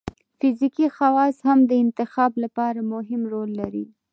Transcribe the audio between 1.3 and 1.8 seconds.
هم د